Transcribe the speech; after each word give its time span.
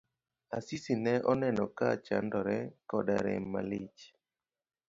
Asisi 0.57 0.93
ne 1.03 1.13
oneno 1.31 1.65
ka 1.77 1.85
ochandore 1.97 2.57
koda 2.89 3.15
rem 3.25 3.43
malich. 3.53 4.01